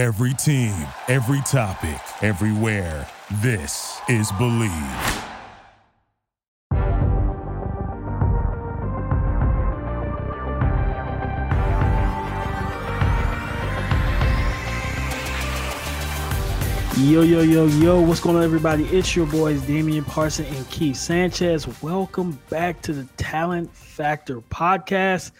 [0.00, 0.72] Every team,
[1.08, 3.06] every topic, everywhere.
[3.42, 4.70] This is Believe.
[16.96, 18.84] Yo, yo, yo, yo, what's going on, everybody?
[18.86, 21.82] It's your boys, Damian Parson and Keith Sanchez.
[21.82, 25.32] Welcome back to the Talent Factor podcast.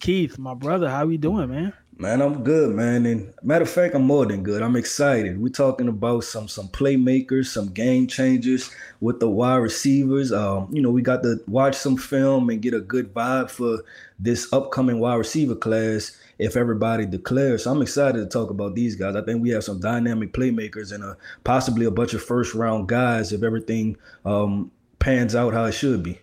[0.00, 1.74] Keith, my brother, how you doing, man?
[2.00, 3.06] Man, I'm good, man.
[3.06, 4.62] And matter of fact, I'm more than good.
[4.62, 5.42] I'm excited.
[5.42, 10.30] We're talking about some some playmakers, some game changers with the wide receivers.
[10.30, 13.82] Um, you know, we got to watch some film and get a good vibe for
[14.16, 17.64] this upcoming wide receiver class if everybody declares.
[17.64, 19.16] So I'm excited to talk about these guys.
[19.16, 22.88] I think we have some dynamic playmakers and a, possibly a bunch of first round
[22.88, 26.20] guys if everything um, pans out how it should be.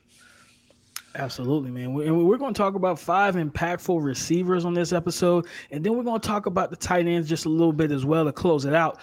[1.16, 1.86] Absolutely, man.
[1.86, 5.48] And we're going to talk about five impactful receivers on this episode.
[5.72, 8.06] And then we're going to talk about the tight ends just a little bit as
[8.06, 9.00] well to close it out.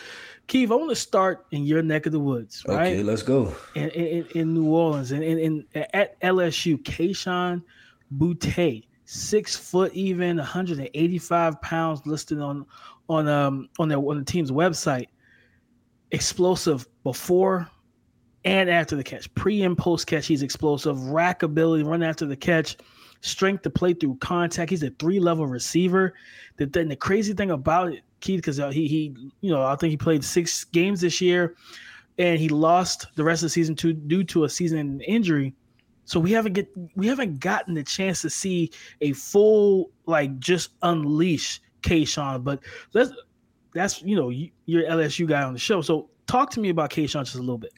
[0.47, 2.93] Keith, I want to start in your neck of the woods, right?
[2.93, 3.55] Okay, let's go.
[3.75, 7.63] In, in, in New Orleans and in, in, at LSU, Kayshon
[8.19, 12.67] Boutte, six foot even, 185 pounds listed on
[13.09, 15.09] on um on their on the team's website.
[16.11, 17.71] Explosive before
[18.45, 19.33] and after the catch.
[19.35, 21.01] Pre and post catch, he's explosive.
[21.11, 22.77] Rack ability, run after the catch,
[23.21, 24.71] strength to play through contact.
[24.71, 26.15] He's a three level receiver.
[26.57, 29.77] The, then the crazy thing about it, Keith, because uh, he he you know I
[29.77, 31.57] think he played six games this year,
[32.19, 35.55] and he lost the rest of the season to due to a season injury.
[36.05, 38.71] So we haven't get we haven't gotten the chance to see
[39.01, 42.43] a full like just unleash Kayshon.
[42.43, 42.61] But
[42.93, 43.13] let's
[43.73, 44.31] that's you know
[44.67, 45.81] you're LSU guy on the show.
[45.81, 47.73] So talk to me about Kayshon just a little bit.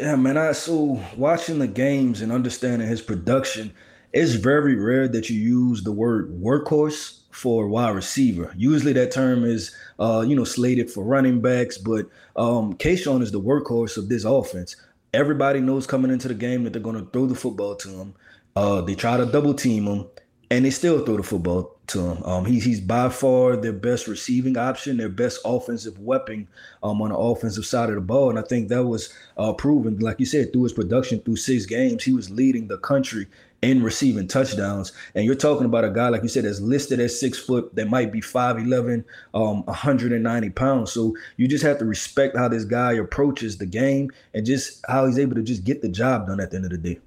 [0.00, 0.38] Yeah, man.
[0.38, 3.70] I so watching the games and understanding his production,
[4.14, 8.50] it's very rare that you use the word workhorse for wide receiver.
[8.56, 12.06] Usually that term is uh, you know, slated for running backs, but
[12.36, 14.74] um Kayshon is the workhorse of this offense.
[15.12, 18.14] Everybody knows coming into the game that they're gonna throw the football to him.
[18.56, 20.06] Uh, they try to double team him,
[20.50, 22.22] and they still throw the football to him.
[22.24, 26.48] Um, he's he's by far their best receiving option, their best offensive weapon
[26.82, 29.98] um, on the offensive side of the ball, and I think that was uh, proven,
[29.98, 33.26] like you said, through his production through six games, he was leading the country
[33.62, 34.92] in receiving touchdowns.
[35.14, 37.88] And you're talking about a guy, like you said, that's listed at six foot, that
[37.88, 40.92] might be 5'11, um, 190 pounds.
[40.92, 45.06] So you just have to respect how this guy approaches the game and just how
[45.06, 47.00] he's able to just get the job done at the end of the day.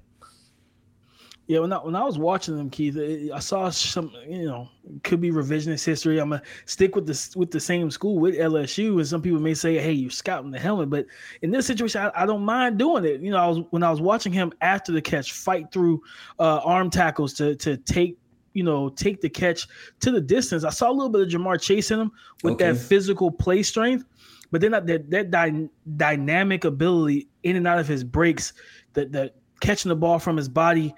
[1.46, 2.96] Yeah, when I when I was watching them, Keith,
[3.32, 4.68] I saw some, you know,
[5.02, 6.18] could be revisionist history.
[6.18, 9.52] I'm gonna stick with the with the same school with LSU, and some people may
[9.52, 11.04] say, "Hey, you're scouting the helmet," but
[11.42, 13.20] in this situation, I, I, don't mind doing it.
[13.20, 16.02] You know, I was when I was watching him after the catch fight through
[16.38, 18.16] uh, arm tackles to to take
[18.54, 19.66] you know, take the catch
[20.00, 20.64] to the distance.
[20.64, 22.12] I saw a little bit of Ja'Marr chasing him
[22.42, 22.72] with okay.
[22.72, 24.04] that physical play strength,
[24.50, 28.54] but then that that, that dy- dynamic ability in and out of his breaks,
[28.94, 30.94] that that catching the ball from his body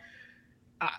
[0.80, 0.90] I,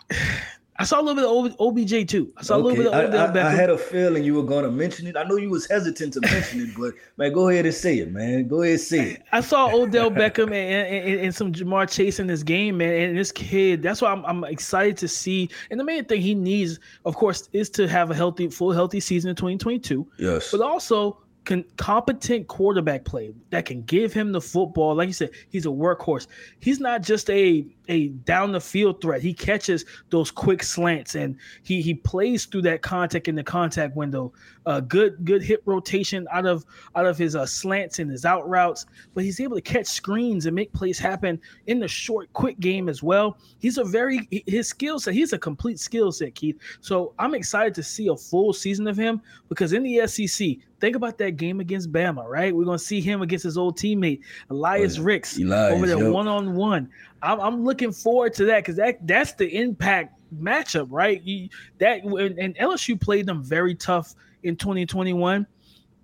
[0.79, 2.31] I saw a little bit of OBJ too.
[2.37, 2.61] I saw okay.
[2.61, 3.43] a little bit of Odell Beckham.
[3.43, 5.17] I, I, had a feeling you were going to mention it.
[5.17, 8.11] I know you was hesitant to mention it, but man, go ahead and say it,
[8.11, 8.47] man.
[8.47, 9.23] Go ahead and say it.
[9.31, 12.93] I saw Odell Beckham and, and, and, some Ja'Marr Chase in this game, man.
[12.93, 15.49] And this kid, that's why I'm, I'm excited to see.
[15.71, 18.99] And the main thing he needs, of course, is to have a healthy, full healthy
[18.99, 20.07] season in 2022.
[20.19, 20.51] Yes.
[20.51, 21.17] But also
[21.47, 24.93] con- competent quarterback play that can give him the football.
[24.93, 26.27] Like you said, he's a workhorse.
[26.59, 29.21] He's not just a a down the field threat.
[29.21, 33.95] He catches those quick slants and he he plays through that contact in the contact
[33.95, 34.33] window.
[34.65, 36.65] Uh, good good hip rotation out of
[36.95, 40.45] out of his uh, slants and his out routes, but he's able to catch screens
[40.45, 43.37] and make plays happen in the short quick game as well.
[43.59, 45.13] He's a very his skill set.
[45.13, 46.59] He's a complete skill set, Keith.
[46.81, 50.95] So I'm excited to see a full season of him because in the SEC, think
[50.95, 52.55] about that game against Bama, right?
[52.55, 54.19] We're gonna see him against his old teammate
[54.49, 56.89] Elias oh, Ricks Elias, over there one on one.
[57.21, 61.21] I'm, I'm looking forward to that because that that's the impact matchup, right?
[61.23, 65.45] You, that and LSU played them very tough in 2021,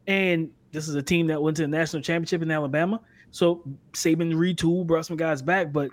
[0.08, 3.00] and this is a team that went to the national championship in Alabama.
[3.32, 5.90] So Saban retool, brought some guys back, but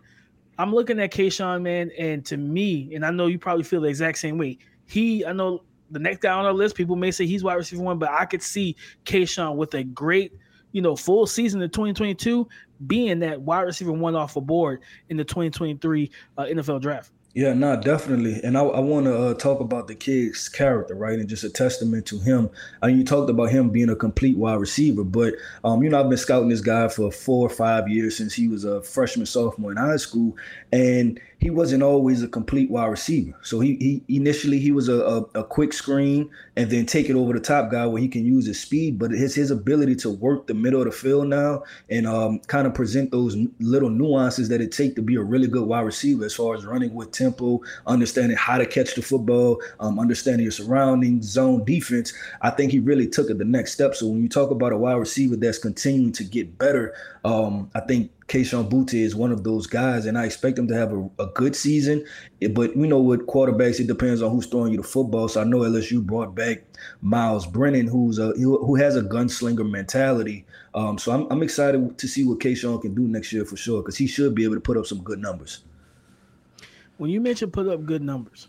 [0.59, 3.89] I'm looking at Kayshon, man, and to me, and I know you probably feel the
[3.89, 4.59] exact same way.
[4.87, 7.83] He, I know the next guy on our list, people may say he's wide receiver
[7.83, 10.33] one, but I could see Kayshon with a great–
[10.73, 12.49] you know, full season in 2022
[12.87, 17.13] being that wide receiver one off a board in the 2023 uh, NFL draft.
[17.33, 18.41] Yeah, no, definitely.
[18.43, 21.17] And I, I want to uh, talk about the kid's character, right?
[21.17, 22.51] And just a testament to him.
[22.83, 26.01] I mean, you talked about him being a complete wide receiver, but, um, you know,
[26.01, 29.27] I've been scouting this guy for four or five years since he was a freshman,
[29.27, 30.37] sophomore in high school.
[30.73, 33.35] And he wasn't always a complete wide receiver.
[33.43, 37.17] So he, he initially he was a, a, a, quick screen and then take it
[37.17, 40.11] over the top guy where he can use his speed, but his his ability to
[40.11, 44.51] work the middle of the field now and um, kind of present those little nuances
[44.51, 47.11] that it take to be a really good wide receiver as far as running with
[47.21, 52.13] tempo, understanding how to catch the football, um, understanding your surroundings, zone defense.
[52.41, 53.95] I think he really took it the next step.
[53.95, 56.95] So when you talk about a wide receiver that's continuing to get better,
[57.25, 60.75] um, I think Kayshon Boutte is one of those guys, and I expect him to
[60.75, 62.07] have a, a good season.
[62.53, 65.29] But you know, with quarterbacks, it depends on who's throwing you the football.
[65.29, 66.63] So I know LSU brought back
[67.03, 70.47] Miles Brennan, who's a who has a gunslinger mentality.
[70.75, 73.83] Um, so I'm, I'm excited to see what Kayshon can do next year for sure,
[73.83, 75.65] because he should be able to put up some good numbers.
[77.01, 78.49] When you mentioned put up good numbers,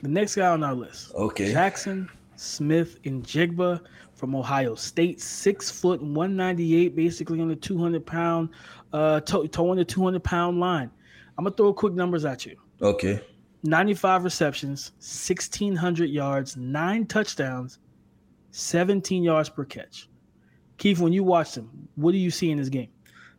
[0.00, 3.82] the next guy on our list, okay, Jackson Smith-Njigba
[4.14, 8.48] from Ohio State, six foot, 198, basically on the 200 pound,
[8.94, 10.90] uh, toe, toe on the 200 pound line.
[11.36, 12.56] I'm gonna throw quick numbers at you.
[12.80, 13.22] Okay.
[13.62, 17.78] 95 receptions, 1600 yards, nine touchdowns,
[18.52, 20.08] 17 yards per catch.
[20.78, 22.88] Keith, when you watch him, what do you see in this game?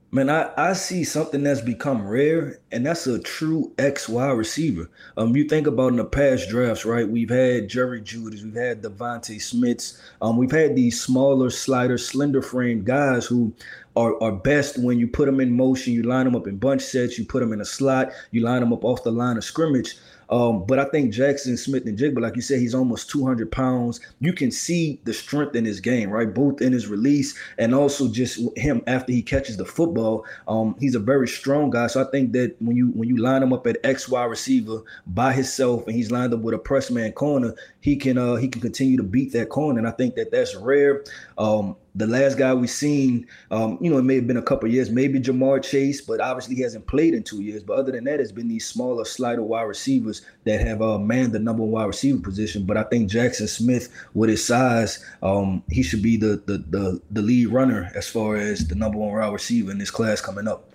[0.09, 4.89] Man, I, I see something that's become rare, and that's a true X Y receiver.
[5.17, 7.07] Um, you think about in the past drafts, right?
[7.07, 12.41] We've had Jerry Jeudy's, we've had DeVonta Smiths, um, we've had these smaller, slider, slender
[12.41, 13.53] frame guys who
[13.97, 15.91] are, are best when you put them in motion.
[15.91, 18.61] You line them up in bunch sets, you put them in a slot, you line
[18.61, 19.97] them up off the line of scrimmage.
[20.29, 23.99] Um, but I think Jackson Smith-Njigba, like you said, he's almost 200 pounds.
[24.19, 26.33] You can see the strength in his game, right?
[26.33, 30.25] Both in his release and also just him after he catches the football.
[30.47, 31.87] Um, he's a very strong guy.
[31.87, 35.33] So I think that when you when you line him up at XY receiver by
[35.33, 38.61] himself and he's lined up with a press man corner, he can uh, he can
[38.61, 39.79] continue to beat that corner.
[39.79, 41.03] And I think that that's rare.
[41.37, 44.69] Um, the last guy we've seen, um, you know, it may have been a couple
[44.69, 47.63] years, maybe Ja'Marr Chase, but obviously he hasn't played in two years.
[47.63, 51.33] But other than that, it's been these smaller, slider wide receivers that have uh, manned
[51.33, 52.65] the number one wide receiver position.
[52.65, 57.01] But I think Jackson Smith, with his size, um, he should be the, the the
[57.11, 60.47] the lead runner as far as the number one wide receiver in this class coming
[60.47, 60.69] up.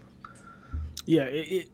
[1.07, 1.69] Yeah, it, it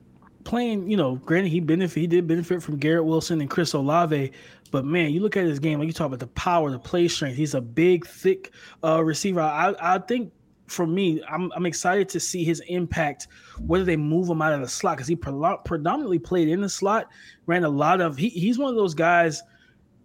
[0.48, 4.32] playing, you know, granted he benefit he did benefit from Garrett Wilson and Chris Olave,
[4.70, 7.08] but man, you look at his game, like you talk about the power, the play
[7.08, 7.36] strength.
[7.36, 8.52] He's a big, thick
[8.84, 9.40] uh, receiver.
[9.40, 10.32] I, I think
[10.66, 13.28] for me, I'm, I'm excited to see his impact.
[13.58, 16.68] Whether they move him out of the slot because he pre- predominantly played in the
[16.68, 17.08] slot,
[17.46, 18.16] ran a lot of.
[18.16, 19.42] He, he's one of those guys,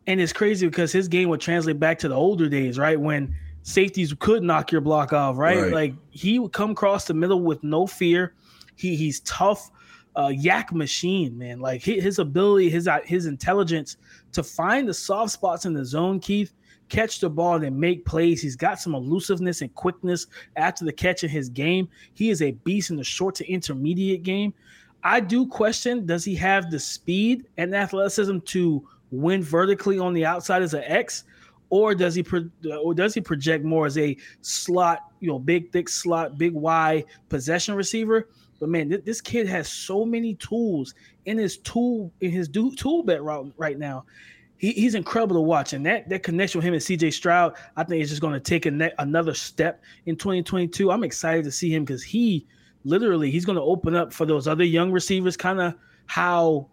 [0.08, 3.00] and it's crazy because his game would translate back to the older days, right?
[3.00, 5.58] When safeties could knock your block off, right?
[5.64, 5.72] right.
[5.72, 8.34] Like he would come across the middle with no fear.
[8.76, 9.70] He he's tough
[10.16, 11.60] uh, YAC machine, man.
[11.60, 13.98] Like his ability, his his intelligence
[14.34, 16.54] to find the soft spots in the zone, Keith,
[16.90, 18.42] catch the ball and make plays.
[18.42, 21.88] He's got some elusiveness and quickness after the catch in his game.
[22.14, 24.54] He is a beast in the short to intermediate game.
[25.04, 30.26] I do question: Does he have the speed and athleticism to win vertically on the
[30.26, 31.24] outside as an X?
[31.70, 32.50] Or does he pro-
[32.84, 37.04] or does he project more as a slot, you know, big thick slot, big Y
[37.30, 38.30] possession receiver?
[38.64, 40.96] But man, th- this kid has so many tools
[41.26, 44.06] in his tool in his do- tool belt right, right now.
[44.56, 47.12] He, he's incredible to watch, and that that connection with him and C.J.
[47.12, 50.90] Stroud, I think, is just going to take ne- another step in 2022.
[50.90, 52.48] I'm excited to see him because he
[52.86, 55.74] literally he's going to open up for those other young receivers, kind of
[56.06, 56.70] how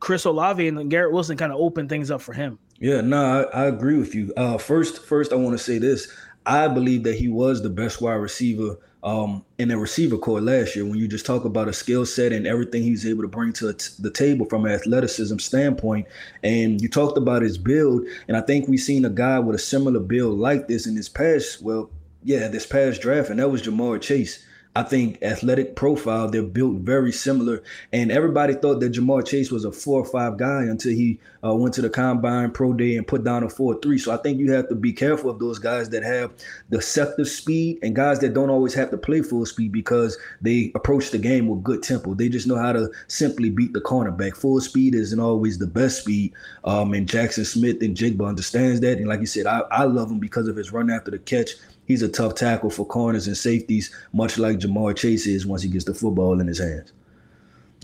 [0.00, 2.58] Chris Olave and Garrett Wilson kind of open things up for him.
[2.80, 4.32] Yeah, no, I, I agree with you.
[4.36, 6.12] Uh, first, first, I want to say this:
[6.44, 10.74] I believe that he was the best wide receiver um, in the receiver corps last
[10.74, 10.84] year.
[10.84, 13.72] When you just talk about a skill set and everything he's able to bring to
[13.72, 16.08] the table from an athleticism standpoint,
[16.42, 19.60] and you talked about his build, and I think we've seen a guy with a
[19.60, 21.90] similar build like this in this past, well,
[22.22, 24.44] yeah, this past draft, and that was Ja'Marr Chase.
[24.76, 27.62] I think athletic profile, they're built very similar.
[27.92, 31.54] And everybody thought that Ja'Marr Chase was a four or five guy until he uh,
[31.54, 33.98] went to the combine pro day and put down a four or three.
[33.98, 36.32] So I think you have to be careful of those guys that have
[36.70, 41.10] deceptive speed and guys that don't always have to play full speed because they approach
[41.10, 42.14] the game with good tempo.
[42.14, 44.36] They just know how to simply beat the cornerback.
[44.36, 46.32] Full speed isn't always the best speed.
[46.64, 48.98] Um, and Jackson Smith-Njigba understands that.
[48.98, 51.50] And like you said, I, I love him because of his run after the catch
[51.86, 55.68] he's a tough tackle for corners and safeties, much like Ja'Marr Chase is once he
[55.68, 56.92] gets the football in his hands.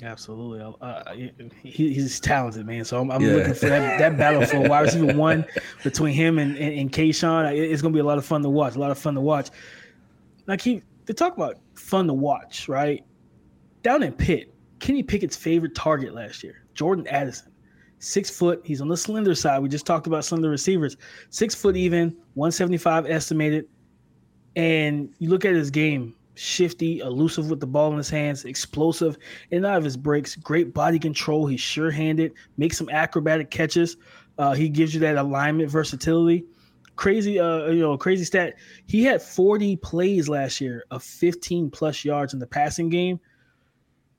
[0.03, 1.13] Absolutely, uh,
[1.63, 2.85] he, he's talented, man.
[2.85, 3.33] So I'm, I'm yeah.
[3.33, 5.45] looking for that, that battle for wide receiver one
[5.83, 7.53] between him and and, and Kayshon.
[7.55, 8.77] It's going to be a lot of fun to watch.
[8.77, 9.51] A lot of fun to watch.
[10.47, 13.05] Like he, they talk about fun to watch, right?
[13.83, 17.53] Down in Pitt, Kenny Pickett's favorite target last year Jordan Addison,
[17.99, 18.63] six foot.
[18.65, 19.61] He's on the slender side.
[19.61, 20.97] We just talked about slender receivers.
[21.29, 23.67] Six foot even, 175 estimated.
[24.57, 29.19] And you look at his game, shifty, elusive with the ball in his hands, explosive
[29.51, 31.47] in out of his breaks, great body control.
[31.47, 33.97] He's sure handed, makes some acrobatic catches.
[34.39, 36.45] Uh, he gives you that alignment versatility.
[36.97, 38.55] Crazy, uh, you know, crazy stat.
[38.87, 43.21] He had 40 plays last year of 15 plus yards in the passing game.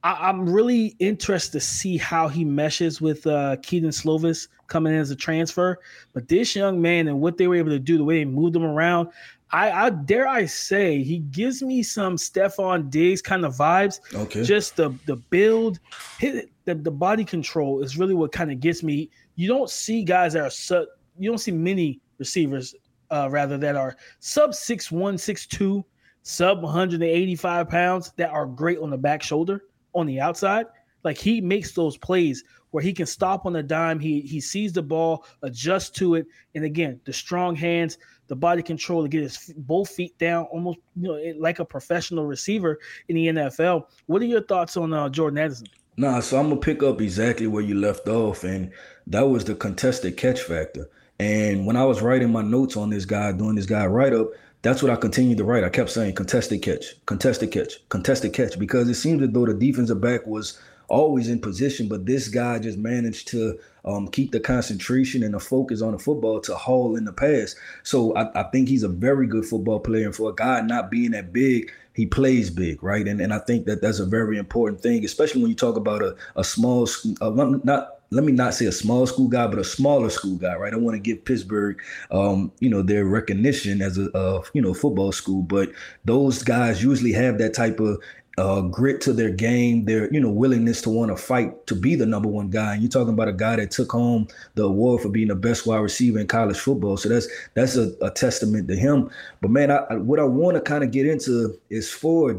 [0.03, 4.99] I, am really interested to see how he meshes with uh, Kedon Slovis coming in
[4.99, 5.77] as a transfer.
[6.13, 8.55] But this young man and what they were able to do, the way they moved
[8.55, 9.09] him around,
[9.53, 13.99] I, I dare I say he gives me some Stefon Diggs kind of vibes.
[14.13, 14.43] Okay.
[14.43, 15.79] Just the the build,
[16.19, 19.09] hit the, the body control is really what kind of gets me.
[19.35, 20.85] You don't see guys that are sub,
[21.17, 22.75] you don't see many receivers
[23.09, 25.83] uh, rather that are sub six one, six two,
[26.23, 30.65] sub 185 pounds that are great on the back shoulder on the outside.
[31.03, 33.99] Like he makes those plays where he can stop on the dime.
[33.99, 37.97] He he sees the ball, adjust to it, and again, the strong hands,
[38.31, 42.25] the body control to get his both feet down, almost you know like a professional
[42.25, 43.87] receiver in the NFL.
[44.05, 45.67] What are your thoughts on uh, Jordan Addison?
[45.97, 48.71] Nah, so I'm gonna pick up exactly where you left off, and
[49.07, 50.89] that was the contested catch factor.
[51.19, 54.29] And when I was writing my notes on this guy, doing this guy write up,
[54.61, 55.65] that's what I continued to write.
[55.65, 59.53] I kept saying contested catch, contested catch, contested catch, because it seemed as though the
[59.53, 60.57] defensive back was
[60.91, 65.39] always in position, but this guy just managed to um, keep the concentration and the
[65.39, 67.55] focus on the football to haul in the pass.
[67.83, 70.05] So I, I, think he's a very good football player.
[70.05, 73.07] And for a guy not being that big, he plays big, right?
[73.07, 76.01] And and I think that that's a very important thing, especially when you talk about
[76.01, 76.87] a, a small,
[77.21, 77.29] uh,
[77.63, 80.73] not let me not say a small school guy, but a smaller school guy, right?
[80.73, 81.81] I want to give Pittsburgh,
[82.11, 85.71] um, you know, their recognition as a, a, you know football school, but
[86.03, 88.01] those guys usually have that type of
[88.41, 91.93] uh, grit to their game, their you know willingness to want to fight to be
[91.93, 92.73] the number one guy.
[92.73, 95.67] And you're talking about a guy that took home the award for being the best
[95.67, 96.97] wide receiver in college football.
[96.97, 99.11] So that's that's a, a testament to him.
[99.41, 102.35] But man, I, what I want to kind of get into is for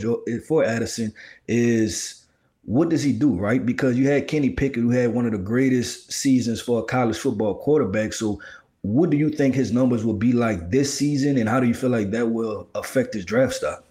[0.48, 1.14] for Addison
[1.46, 2.24] is
[2.64, 3.64] what does he do right?
[3.64, 7.16] Because you had Kenny Pickett, who had one of the greatest seasons for a college
[7.16, 8.12] football quarterback.
[8.12, 8.40] So
[8.80, 11.74] what do you think his numbers will be like this season, and how do you
[11.74, 13.84] feel like that will affect his draft stock?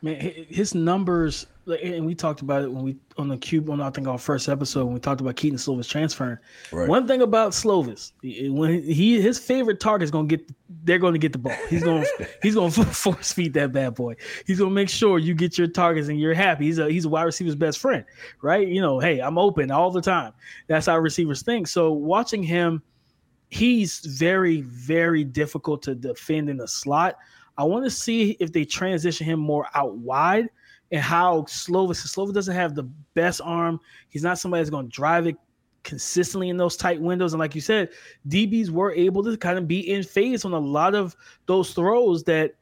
[0.00, 3.90] Man, his numbers, and we talked about it when we on the cube on I
[3.90, 6.38] think our first episode when we talked about Kedon Slovis transferring.
[6.70, 6.88] Right.
[6.88, 10.48] One thing about Slovis, when he his favorite target is gonna get,
[10.84, 11.56] they're gonna get the ball.
[11.68, 12.06] He's gonna
[12.42, 14.14] he's gonna force feed that bad boy.
[14.46, 16.66] He's gonna make sure you get your targets and you're happy.
[16.66, 18.04] He's a he's a wide receiver's best friend,
[18.40, 18.66] right?
[18.66, 20.32] You know, hey, I'm open all the time.
[20.68, 21.66] That's how receivers think.
[21.66, 22.82] So watching him,
[23.48, 27.16] he's very very difficult to defend in the slot
[27.58, 30.48] I want to see if they transition him more out wide
[30.92, 32.06] and how Slovis.
[32.06, 32.84] Slovis doesn't have the
[33.14, 33.80] best arm.
[34.08, 35.36] He's not somebody that's going to drive it
[35.82, 37.32] consistently in those tight windows.
[37.32, 37.90] And like you said,
[38.28, 42.22] DBs were able to kind of be in phase on a lot of those throws
[42.24, 42.54] that,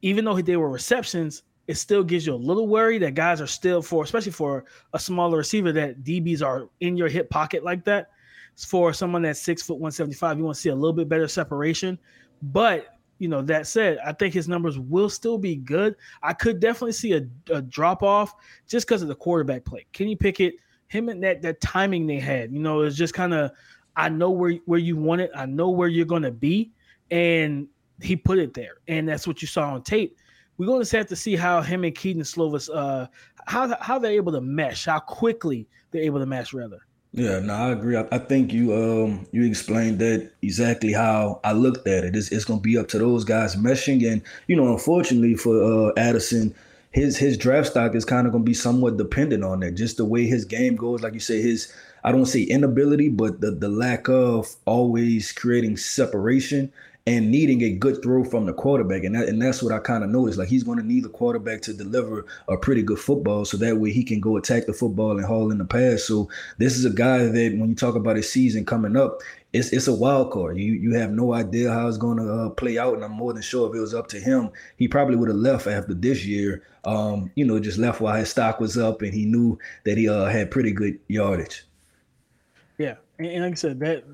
[0.00, 3.46] even though they were receptions, it still gives you a little worry that guys are
[3.46, 7.84] still for, especially for a smaller receiver, that DBs are in your hip pocket like
[7.84, 8.08] that.
[8.56, 11.08] For someone that's six foot one seventy five, you want to see a little bit
[11.08, 11.98] better separation.
[12.42, 15.96] But you know, that said, I think his numbers will still be good.
[16.22, 18.34] I could definitely see a, a drop off
[18.66, 19.86] just because of the quarterback play.
[19.92, 20.54] Kenny Pickett,
[20.88, 23.52] him and that that timing they had, you know, it's just kind of
[23.96, 26.72] I know where where you want it, I know where you're gonna be,
[27.10, 27.68] and
[28.00, 30.16] he put it there, and that's what you saw on tape.
[30.58, 33.06] We're to have to see how him and Kedon Slovis, uh,
[33.46, 36.80] how how they're able to mesh, how quickly they're able to mesh, rather.
[37.14, 37.96] Yeah, no, I agree.
[37.96, 42.16] I, I, think you um you explained that exactly how I looked at it.
[42.16, 45.92] It's, it's gonna be up to those guys meshing, and you know, unfortunately for uh,
[45.98, 46.54] Addison,
[46.90, 49.72] his his draft stock is kind of gonna be somewhat dependent on that.
[49.72, 51.70] Just the way his game goes, like you say, his
[52.02, 56.72] I don't say inability, but the the lack of always creating separation
[57.06, 59.02] and needing a good throw from the quarterback.
[59.02, 60.38] And that, and that's what I kind of noticed.
[60.38, 63.78] Like he's going to need the quarterback to deliver a pretty good football, so that
[63.78, 66.04] way he can go attack the football and haul in the pass.
[66.04, 66.28] So
[66.58, 69.20] this is a guy that when you talk about his season coming up,
[69.52, 70.58] it's it's a wild card.
[70.58, 73.32] You you have no idea how it's going to uh, play out, and I'm more
[73.32, 76.24] than sure if it was up to him, he probably would have left after this
[76.24, 76.62] year.
[76.84, 80.08] Um, you know, just left while his stock was up, and he knew that he
[80.08, 81.64] uh, had pretty good yardage.
[82.78, 84.04] Yeah, and like I said, that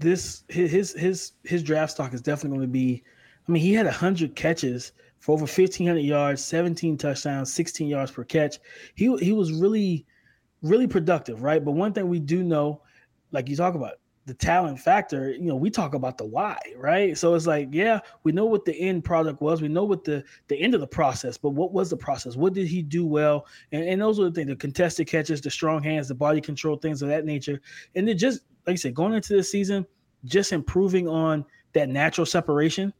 [0.00, 3.04] this his his his draft stock is definitely going to be.
[3.48, 8.10] I mean, he had hundred catches for over fifteen hundred yards, seventeen touchdowns, sixteen yards
[8.10, 8.58] per catch.
[8.94, 10.06] He he was really
[10.62, 11.64] really productive, right?
[11.64, 12.82] But one thing we do know,
[13.32, 13.94] like you talk about,
[14.26, 17.16] the talent factor, you know, we talk about the why, right?
[17.16, 20.22] So it's like, yeah, we know what the end product was, we know what the
[20.48, 22.36] the end of the process, but what was the process?
[22.36, 23.46] What did he do well?
[23.72, 26.76] And, and those are the things: the contested catches, the strong hands, the body control,
[26.76, 27.60] things of that nature.
[27.94, 29.86] And then just like I said, going into this season,
[30.24, 32.92] just improving on that natural separation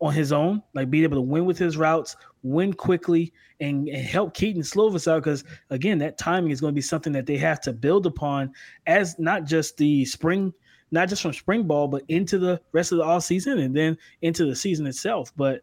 [0.00, 4.04] on his own, like being able to win with his routes, win quickly, and, and
[4.04, 5.22] help Kedon Slovis out.
[5.22, 8.52] Because again, that timing is going to be something that they have to build upon
[8.86, 10.52] as not just the spring,
[10.90, 13.96] not just from spring ball, but into the rest of the off season and then
[14.22, 15.32] into the season itself.
[15.36, 15.62] But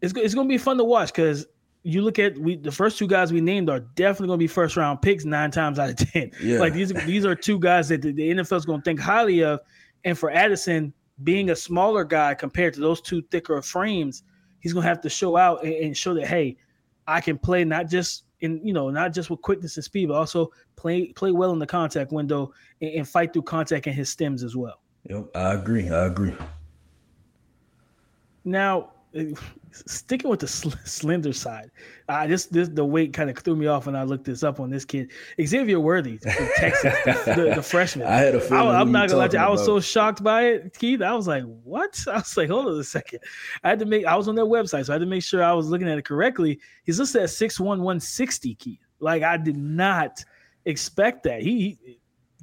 [0.00, 1.46] it's it's going to be fun to watch because
[1.88, 4.46] you look at we the first two guys we named are definitely going to be
[4.46, 6.30] first round picks nine times out of ten.
[6.42, 6.58] Yeah.
[6.58, 9.42] Like these these are two guys that the, the NFL is going to think highly
[9.42, 9.60] of.
[10.04, 10.92] And for Addison,
[11.24, 14.22] being a smaller guy compared to those two thicker frames,
[14.60, 16.58] he's gonna have to show out and, and, show that hey,
[17.06, 20.14] I can play not just in you know not just with quickness and speed, but
[20.14, 22.52] also play play well in the contact window
[22.82, 24.82] and, and fight through contact and his stems as well.
[25.08, 25.88] Yep, I agree.
[25.88, 26.36] I agree.
[28.44, 28.90] Now,
[29.72, 31.70] sticking with the sl- slender side,
[32.08, 34.60] I just this the weight kind of threw me off when I looked this up
[34.60, 35.10] on this kid
[35.42, 38.06] Xavier Worthy from Texas, the, the, freshman.
[38.06, 38.68] I had a feeling.
[38.68, 41.02] I, am not gonna lie you, I was so shocked by it, Keith.
[41.02, 43.20] I was like, "What?" I was like, "Hold on a second.
[43.64, 44.04] I had to make.
[44.04, 45.98] I was on their website, so I had to make sure I was looking at
[45.98, 46.60] it correctly.
[46.84, 48.84] He's listed at six one one sixty, Keith.
[49.00, 50.24] Like I did not
[50.64, 51.42] expect that.
[51.42, 52.00] He, he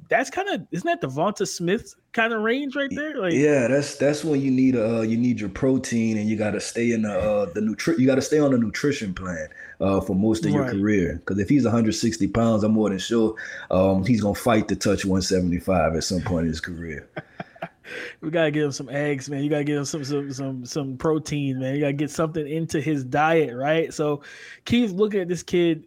[0.08, 3.16] that's kind of isn't that Devonta Smith kind of range right there?
[3.16, 6.52] Like yeah, that's that's when you need uh you need your protein and you got
[6.52, 9.48] to stay in the uh the nutri- you got to stay on the nutrition plan
[9.80, 13.34] uh for most of your career because if he's 160 pounds, I'm more than sure
[13.70, 17.08] um he's gonna fight to touch 175 at some point in his career.
[18.20, 19.42] we gotta give him some eggs, man.
[19.42, 21.74] You gotta give him some some some some protein, man.
[21.74, 23.92] You gotta get something into his diet, right?
[23.92, 24.22] So,
[24.64, 25.84] Keith, looking at this kid,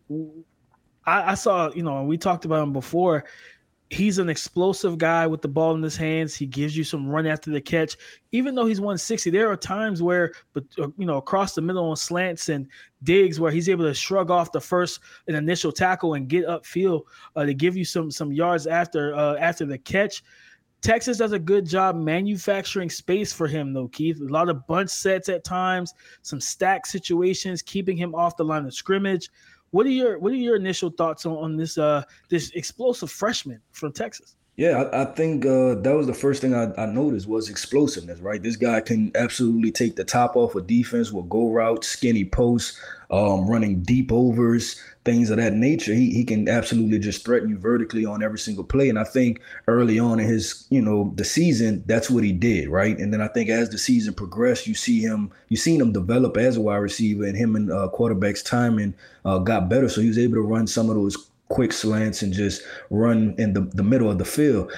[1.05, 3.25] I, I saw, you know, we talked about him before
[3.89, 6.35] he's an explosive guy with the ball in his hands.
[6.35, 7.97] He gives you some run after the catch.
[8.31, 11.89] Even though he's 160, there are times where, but uh, you know, across the middle
[11.89, 12.67] on slants and
[13.03, 17.03] digs where he's able to shrug off the first an initial tackle and get upfield
[17.35, 20.23] uh, to give you some some yards after uh, after the catch.
[20.81, 24.21] Texas does a good job manufacturing space for him, though, Keith.
[24.21, 28.65] A lot of bunch sets at times, some stack situations, keeping him off the line
[28.65, 29.29] of scrimmage.
[29.71, 33.61] What are your what are your initial thoughts on, on this uh this explosive freshman
[33.71, 34.35] from Texas?
[34.59, 38.19] Yeah, I, I think uh, that was the first thing I, I, noticed was explosiveness.
[38.19, 42.25] Right, this guy can absolutely take the top off of defense with go routes, skinny
[42.25, 42.77] posts,
[43.09, 45.93] um, running deep overs, things of that nature.
[45.93, 48.89] He he can absolutely just threaten you vertically on every single play.
[48.89, 52.67] And I think early on in his, you know, the season, that's what he did,
[52.67, 52.97] right?
[52.97, 56.35] And then I think as the season progressed, you see him, you seen him develop
[56.35, 59.87] as a wide receiver, and him and uh, quarterbacks timing uh, got better.
[59.87, 63.53] So he was able to run some of those quick slants and just run in
[63.53, 64.71] the, the middle of the field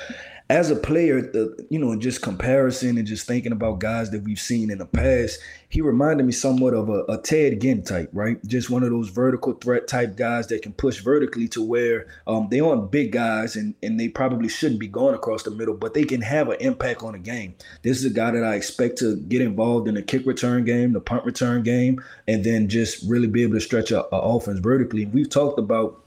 [0.51, 4.37] as a player, the, you know, just comparison and just thinking about guys that we've
[4.37, 8.37] seen in the past, he reminded me somewhat of a, a Ted Ginn type, right?
[8.45, 12.49] Just one of those vertical threat type guys that can push vertically to where um,
[12.51, 15.93] they aren't big guys and, and they probably shouldn't be going across the middle, but
[15.93, 17.55] they can have an impact on the game.
[17.83, 20.91] This is a guy that I expect to get involved in the kick return game,
[20.91, 24.59] the punt return game, and then just really be able to stretch a, a offense
[24.59, 25.05] vertically.
[25.05, 26.00] We've talked about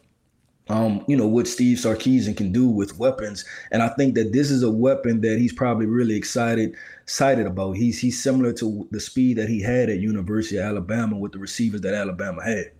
[0.69, 3.45] um, you know, what Steve Sarkisian can do with weapons.
[3.71, 7.73] And I think that this is a weapon that he's probably really excited excited about.
[7.73, 11.39] He's he's similar to the speed that he had at University of Alabama with the
[11.39, 12.71] receivers that Alabama had.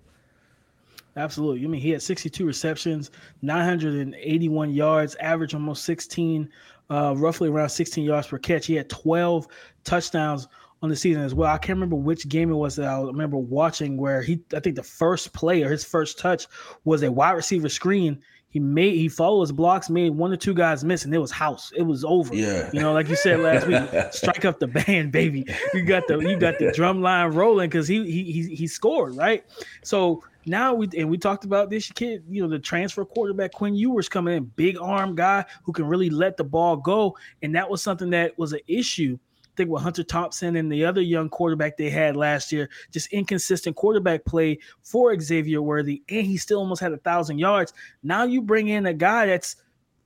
[1.17, 1.65] Absolutely.
[1.65, 3.11] I mean, he had 62 receptions,
[3.43, 6.51] 981 yards, average almost 16,
[6.91, 8.67] uh, roughly around 16 yards per catch.
[8.67, 9.47] He had 12
[9.85, 10.49] touchdowns
[10.85, 11.51] on the season as well.
[11.51, 14.77] I can't remember which game it was that I remember watching where he I think
[14.77, 16.47] the first play or his first touch
[16.85, 18.21] was a wide receiver screen.
[18.51, 21.33] He made he followed his blocks, made one or two guys miss, and it was
[21.33, 21.73] house.
[21.75, 22.35] It was over.
[22.35, 22.71] Yeah.
[22.73, 25.45] You know, like you said last week, strike up the band, baby.
[25.73, 29.17] You got the you got the drum line rolling because he he he he scored,
[29.17, 29.43] right?
[29.83, 33.75] So now we and we talked about this kid, you know, the transfer quarterback Quinn
[33.75, 37.17] Ewers coming in, big arm guy who can really let the ball go.
[37.43, 39.19] And that was something that was an issue
[39.57, 43.77] think with Hunter Thompson and the other young quarterback they had last year, just inconsistent
[43.77, 47.73] quarterback play for Xavier Worthy, and he still almost had a thousand yards.
[48.03, 49.57] Now you bring in a guy that's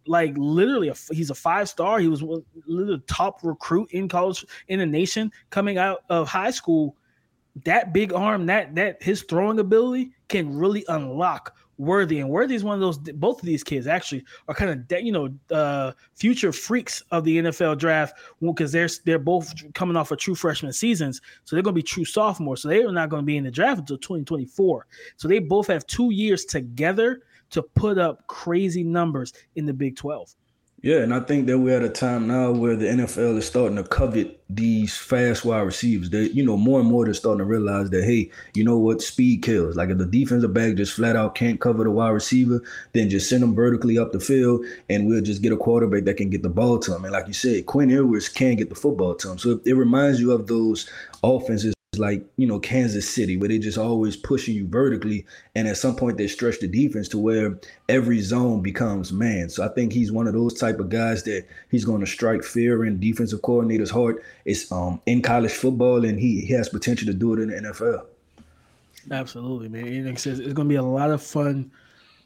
[0.07, 1.99] like literally a, he's a five star.
[1.99, 2.23] He was
[2.67, 6.97] literally top recruit in college in the nation coming out of high school.
[7.65, 12.65] That big arm, that that his throwing ability can really unlock Worthy, and Worthy is
[12.65, 12.99] one of those.
[12.99, 17.39] Both of these kids actually are kind of you know uh, future freaks of the
[17.39, 21.75] NFL draft because they're they're both coming off of true freshman seasons, so they're going
[21.75, 22.63] to be true sophomores.
[22.63, 24.87] So they are not going to be in the draft until 2024.
[25.17, 29.97] So they both have two years together to put up crazy numbers in the Big
[29.97, 30.35] 12.
[30.81, 33.75] Yeah, and I think that we're at a time now where the NFL is starting
[33.77, 36.11] to covet these fast wide receivers.
[36.11, 39.03] They, you know, more and more they're starting to realize that, hey, you know what,
[39.03, 39.75] speed kills.
[39.75, 42.63] Like if the defensive back just flat out can't cover the wide receiver,
[42.93, 46.17] then just send them vertically up the field, and we'll just get a quarterback that
[46.17, 47.05] can get the ball to him.
[47.05, 49.39] And like you said, Quinn Ewers can get the football to him.
[49.39, 50.89] So it reminds you of those
[51.25, 55.25] offenses like you know Kansas City, where they just always pushing you vertically,
[55.55, 59.49] and at some point they stretch the defense to where every zone becomes man.
[59.49, 62.45] So I think he's one of those type of guys that he's going to strike
[62.45, 64.23] fear in defensive coordinators' heart.
[64.45, 67.71] It's um in college football, and he, he has potential to do it in the
[67.71, 68.05] NFL.
[69.11, 70.07] Absolutely, man.
[70.07, 71.71] It's, it's going to be a lot of fun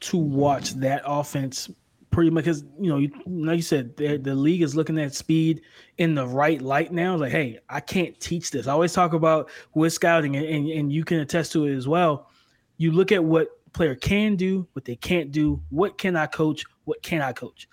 [0.01, 1.69] to watch that offense
[2.13, 5.13] pretty much because you know, you, like you said, the, the league is looking at
[5.13, 5.61] speed
[5.97, 7.13] in the right light now.
[7.13, 8.67] It's like, hey, I can't teach this.
[8.67, 11.87] I always talk about with scouting, and, and, and you can attest to it as
[11.87, 12.29] well.
[12.77, 15.61] You look at what player can do, what they can't do.
[15.69, 16.63] What can I coach?
[16.85, 17.67] What can I coach?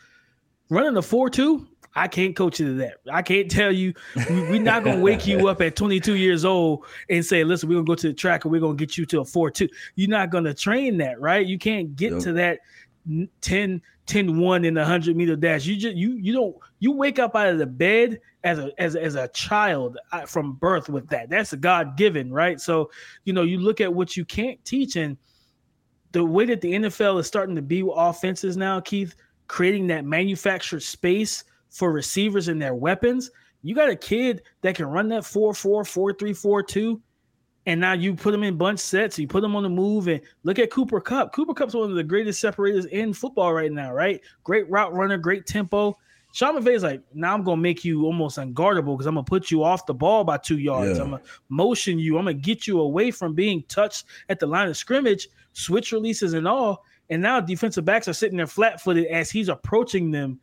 [0.71, 2.99] Running the four-two, I can't coach you to that.
[3.13, 3.93] I can't tell you.
[4.31, 7.85] We're not gonna wake you up at 22 years old and say, "Listen, we're gonna
[7.85, 10.55] go to the track and we're gonna get you to a four-two." You're not gonna
[10.55, 11.45] train that, right?
[11.45, 12.61] You can't get to that
[13.41, 15.67] 10 10 1 in the 100 meter dash.
[15.67, 18.97] You just you you don't you wake up out of the bed as a as,
[18.97, 21.31] as a child uh, from birth with that.
[21.31, 22.61] That's a god given right?
[22.61, 22.91] So
[23.25, 25.17] you know you look at what you can't teach and
[26.13, 29.15] the way that the NFL is starting to be offenses now Keith
[29.47, 33.31] creating that manufactured space for receivers and their weapons
[33.63, 37.01] you got a kid that can run that 4 4 4 3 4 2
[37.67, 40.21] and now you put them in bunch sets, you put them on the move, and
[40.45, 41.33] look at Cooper Kupp.
[41.33, 44.21] Cooper Kupp's one of the greatest separators in football right now, right?
[44.45, 45.97] Great route runner, great tempo.
[46.33, 49.65] Sean McVay's like, now I'm gonna make you almost unguardable because I'm gonna put you
[49.65, 50.97] off the ball by two yards.
[50.97, 51.05] Yeah.
[51.05, 52.19] I'm gonna motion you.
[52.19, 56.35] I'm gonna get you away from being touched at the line of scrimmage, switch releases
[56.35, 56.85] and all.
[57.11, 60.39] And now defensive backs are sitting there flat footed as he's approaching them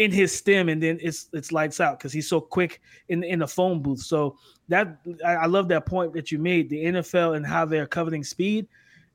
[0.00, 3.40] in his stem, and then it's it's lights out because he's so quick in in
[3.40, 4.00] the phone booth.
[4.00, 6.70] So that I, I, love that point that you made.
[6.70, 8.66] The NFL and how they're coveting speed,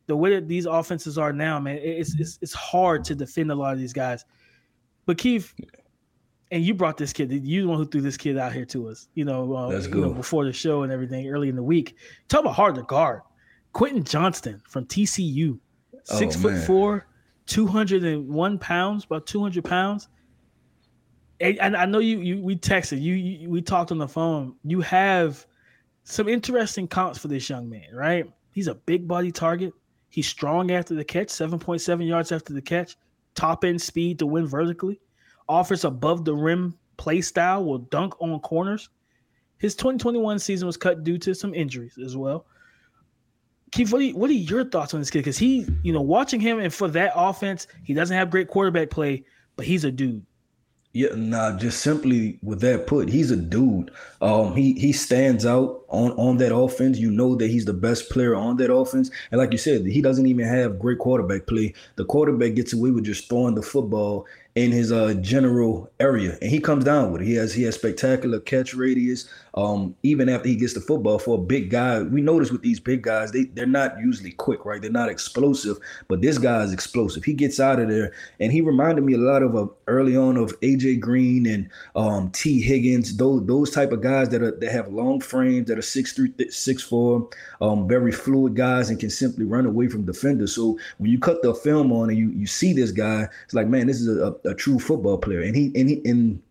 [0.05, 3.55] the way that these offenses are now, man, it's it's it's hard to defend a
[3.55, 4.25] lot of these guys.
[5.07, 5.55] But Keith,
[6.51, 7.31] and you brought this kid.
[7.31, 9.07] You the one who threw this kid out here to us.
[9.15, 11.95] You know, uh, you know, before the show and everything early in the week.
[12.27, 13.21] Talk about hard to guard.
[13.73, 15.57] Quentin Johnston from TCU,
[16.03, 16.67] six oh, foot man.
[16.67, 17.07] four,
[17.47, 20.09] two hundred and one pounds, about two hundred pounds
[21.39, 24.55] and I know you, you we texted you, you, we talked on the phone.
[24.63, 25.45] You have
[26.03, 28.31] some interesting comps for this young man, right?
[28.51, 29.73] He's a big body target.
[30.09, 32.95] He's strong after the catch, 7.7 yards after the catch,
[33.33, 35.01] top end speed to win vertically,
[35.49, 38.89] offers above the rim play style, will dunk on corners.
[39.57, 42.45] His 2021 season was cut due to some injuries as well.
[43.71, 45.19] Keith, what are, you, what are your thoughts on this kid?
[45.19, 48.89] Because he, you know, watching him and for that offense, he doesn't have great quarterback
[48.89, 49.25] play,
[49.57, 50.25] but he's a dude.
[50.95, 53.91] Yeah, nah, just simply with that put, he's a dude.
[54.21, 56.97] Um, he he stands out on on that offense.
[56.97, 59.11] You know that he's the best player on that offense.
[59.29, 61.73] And like you said, he doesn't even have great quarterback play.
[61.97, 66.49] The quarterback gets away with just throwing the football in his uh general area and
[66.49, 67.25] he comes down with it.
[67.25, 69.27] He has he has spectacular catch radius.
[69.55, 72.79] Um, even after he gets the football for a big guy, we notice with these
[72.79, 74.81] big guys, they they're not usually quick, right?
[74.81, 75.77] They're not explosive,
[76.09, 77.23] but this guy is explosive.
[77.23, 80.35] He gets out of there, and he reminded me a lot of uh, early on
[80.35, 84.71] of AJ Green and um, Tee Higgins, those those type of guys that are that
[84.71, 87.29] have long frames, that are six three, six four,
[87.61, 90.53] um, very fluid guys, and can simply run away from defenders.
[90.53, 93.67] So when you cut the film on and you you see this guy, it's like,
[93.67, 96.41] man, this is a, a, a true football player, and he and he and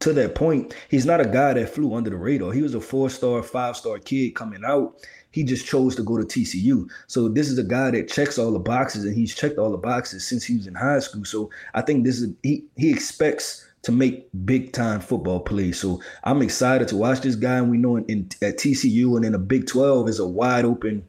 [0.00, 2.52] to that point, he's not a guy that flew under the radar.
[2.52, 4.94] He was a four star, five star kid coming out.
[5.30, 6.88] He just chose to go to TCU.
[7.06, 9.76] So this is a guy that checks all the boxes, and he's checked all the
[9.76, 11.24] boxes since he was in high school.
[11.24, 15.80] So I think this is he he expects to make big time football plays.
[15.80, 17.58] So I'm excited to watch this guy.
[17.58, 20.64] And we know in, in at TCU and in the Big 12 is a wide
[20.64, 21.04] open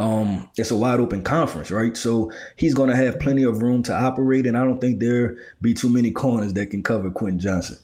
[0.00, 1.94] um, it's a wide open conference, right?
[1.94, 5.36] So he's going to have plenty of room to operate, and I don't think there
[5.60, 7.76] be too many corners that can cover Quentin Johnston.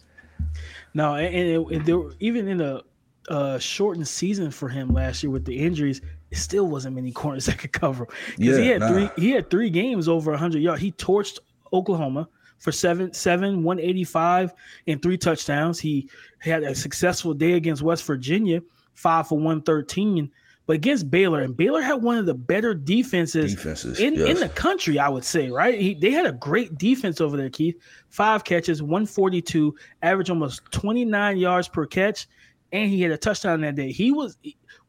[0.94, 2.81] No, and, and, there even in a
[3.29, 6.00] uh, shortened season for him last year with the injuries,
[6.31, 8.07] it still wasn't many corners that could cover
[8.38, 8.88] because yeah, he had nah.
[8.88, 10.81] three he had three games over 100 yards.
[10.81, 11.38] He torched
[11.74, 14.55] Oklahoma for seven seven 185
[14.87, 15.79] and three touchdowns.
[15.79, 18.62] He had a successful day against West Virginia,
[18.94, 20.31] five for 113
[20.66, 24.29] but against Baylor, and Baylor had one of the better defenses, defenses in, yes.
[24.29, 25.81] in the country, I would say, right?
[25.81, 27.76] He, they had a great defense over there, Keith.
[28.09, 32.26] Five catches, 142, average almost 29 yards per catch,
[32.72, 33.92] and he had a touchdown that day.
[33.92, 34.38] He was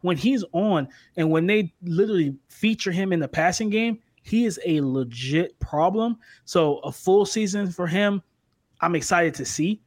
[0.02, 4.60] when he's on, and when they literally feature him in the passing game, he is
[4.66, 6.18] a legit problem.
[6.46, 8.24] So a full season for him,
[8.82, 9.80] I'm excited to see.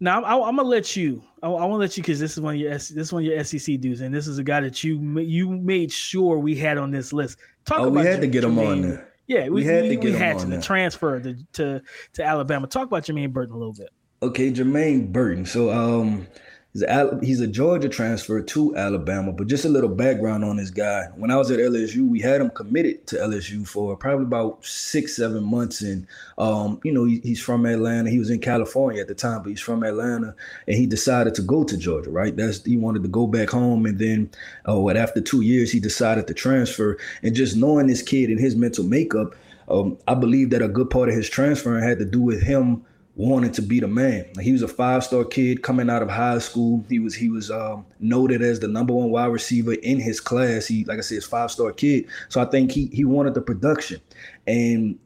[0.00, 1.22] Now I, am gonna let you.
[1.42, 3.24] I, I want to let you because this is one of your this is one
[3.24, 6.54] of your SEC dudes, and this is a guy that you you made sure we
[6.54, 7.38] had on this list.
[7.64, 9.08] Talk oh, about we had to get him on there.
[9.26, 11.82] Yeah, we, we had we, to get we had to the transfer to, to
[12.14, 12.66] to Alabama.
[12.66, 13.90] Talk about Jermaine Burton a little bit.
[14.22, 15.44] Okay, Jermaine Burton.
[15.44, 16.26] So um
[16.72, 20.70] He's a, he's a Georgia transfer to Alabama, but just a little background on this
[20.70, 21.04] guy.
[21.16, 25.14] When I was at LSU, we had him committed to LSU for probably about six,
[25.16, 25.82] seven months.
[25.82, 26.06] And,
[26.38, 28.08] um, you know, he, he's from Atlanta.
[28.08, 30.34] He was in California at the time, but he's from Atlanta.
[30.66, 32.34] And he decided to go to Georgia, right?
[32.34, 33.84] That's He wanted to go back home.
[33.84, 34.30] And then,
[34.64, 36.96] what, after two years, he decided to transfer.
[37.22, 39.34] And just knowing this kid and his mental makeup,
[39.68, 42.82] um, I believe that a good part of his transfer had to do with him
[43.14, 44.26] wanted to be the man.
[44.40, 46.84] He was a five star kid coming out of high school.
[46.88, 50.66] He was he was um, noted as the number one wide receiver in his class.
[50.66, 52.06] He like I said, is five star kid.
[52.28, 54.00] So I think he he wanted the production.
[54.46, 54.98] And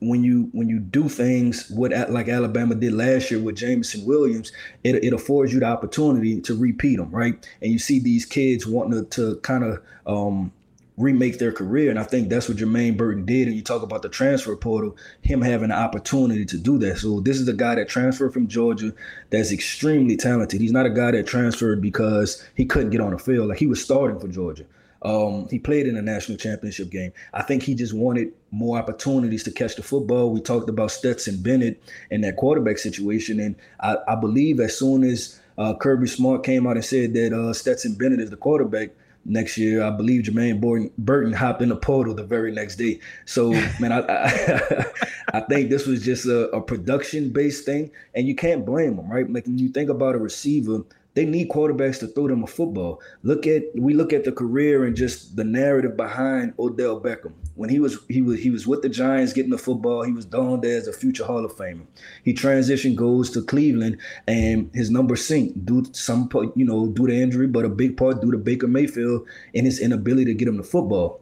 [0.00, 4.52] when you when you do things what like Alabama did last year with Jameson Williams,
[4.82, 7.48] it, it affords you the opportunity to repeat them, right?
[7.62, 10.52] And you see these kids wanting to, to kind of um,
[10.96, 11.90] remake their career.
[11.90, 13.48] And I think that's what Jermaine Burton did.
[13.48, 16.98] And you talk about the transfer portal, him having the opportunity to do that.
[16.98, 18.92] So this is a guy that transferred from Georgia
[19.30, 20.60] that's extremely talented.
[20.60, 23.48] He's not a guy that transferred because he couldn't get on the field.
[23.48, 24.64] Like he was starting for Georgia.
[25.02, 27.12] Um, he played in a national championship game.
[27.34, 30.30] I think he just wanted more opportunities to catch the football.
[30.30, 33.38] We talked about Stetson Bennett and that quarterback situation.
[33.38, 37.34] And I, I believe as soon as uh, Kirby Smart came out and said that
[37.34, 38.90] uh, Stetson Bennett is the quarterback,
[39.24, 39.82] next year.
[39.82, 43.00] I believe Jermaine Burton, Burton hopped in the portal the very next day.
[43.24, 44.84] So, man, I I,
[45.34, 49.10] I, think this was just a, a production based thing, and you can't blame them,
[49.10, 49.30] right?
[49.30, 53.00] Like when you think about a receiver they need quarterbacks to throw them a football.
[53.22, 57.32] Look at we look at the career and just the narrative behind Odell Beckham.
[57.54, 60.24] When he was he was he was with the Giants getting the football, he was
[60.24, 61.86] donned as a future Hall of Famer.
[62.24, 67.06] He transitioned goes to Cleveland and his number sink due to some you know due
[67.06, 70.48] to injury, but a big part due to Baker Mayfield and his inability to get
[70.48, 71.20] him the football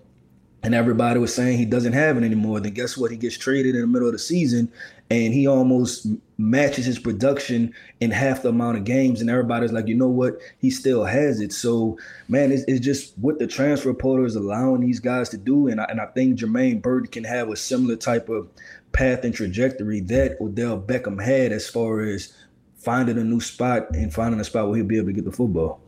[0.62, 2.60] and everybody was saying he doesn't have it anymore.
[2.60, 3.10] Then guess what?
[3.10, 4.70] He gets traded in the middle of the season,
[5.12, 6.06] and he almost
[6.38, 9.20] matches his production in half the amount of games.
[9.20, 10.38] And everybody's like, you know what?
[10.58, 11.52] He still has it.
[11.52, 11.98] So,
[12.28, 15.68] man, it's, it's just what the transfer portal is allowing these guys to do.
[15.68, 18.48] And I, and I think Jermaine Bird can have a similar type of
[18.92, 22.32] path and trajectory that Odell Beckham had as far as
[22.78, 25.32] finding a new spot and finding a spot where he'll be able to get the
[25.32, 25.78] football.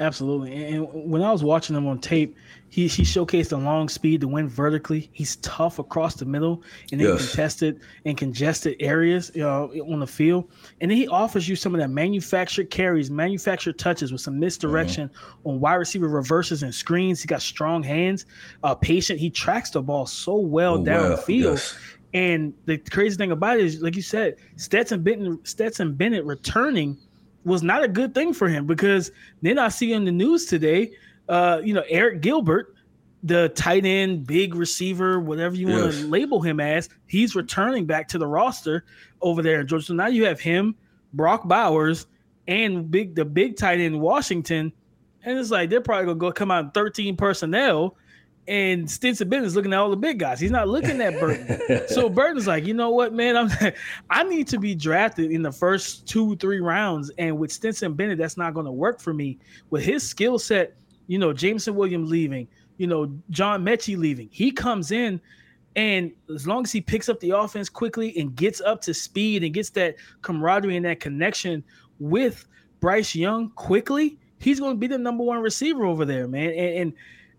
[0.00, 0.74] Absolutely.
[0.74, 2.36] And when I was watching him on tape,
[2.70, 5.10] he he showcased a long speed to win vertically.
[5.12, 7.26] He's tough across the middle and in yes.
[7.26, 10.50] contested and congested areas uh, on the field.
[10.80, 15.08] And then he offers you some of that manufactured carries, manufactured touches with some misdirection
[15.08, 15.48] mm-hmm.
[15.48, 17.20] on wide receiver reverses and screens.
[17.20, 18.24] He got strong hands,
[18.62, 19.18] uh, patient.
[19.18, 21.16] He tracks the ball so well oh, down well.
[21.16, 21.56] the field.
[21.56, 21.76] Yes.
[22.14, 26.98] And the crazy thing about it is, like you said, Stetson Bennett, Stetson Bennett returning
[27.44, 29.10] was not a good thing for him because
[29.42, 30.92] then I see in the news today
[31.30, 32.74] uh, you know, Arik Gilbert,
[33.22, 35.80] the tight end, big receiver, whatever you yes.
[35.80, 38.84] want to label him as, he's returning back to the roster
[39.22, 39.86] over there in Georgia.
[39.86, 40.74] So now you have him,
[41.12, 42.08] Brock Bowers,
[42.48, 44.72] and big the big tight end Washington.
[45.22, 47.96] And it's like they're probably gonna go come out in 13 personnel.
[48.48, 50.40] And Stetson Bennett is looking at all the big guys.
[50.40, 51.82] He's not looking at Burton.
[51.88, 53.36] so Burton's like, you know what, man?
[53.36, 53.50] I'm
[54.10, 57.12] I need to be drafted in the first two, three rounds.
[57.18, 59.38] And with Stetson Bennett, that's not going to work for me.
[59.68, 60.74] With his skill set,
[61.10, 62.46] you know, Jameson Williams leaving,
[62.76, 64.28] you know, John Metchie leaving.
[64.30, 65.20] He comes in
[65.74, 69.42] and as long as he picks up the offense quickly and gets up to speed
[69.42, 71.64] and gets that camaraderie and that connection
[71.98, 72.46] with
[72.78, 76.50] Bryce Young quickly, he's going to be the number one receiver over there, man.
[76.50, 76.92] And, and